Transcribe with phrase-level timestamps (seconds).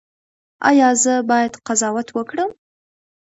[0.69, 2.51] ایا زه باید قضاوت وکړم؟